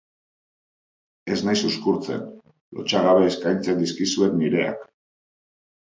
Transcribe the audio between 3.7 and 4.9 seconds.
dizkizuet nireak.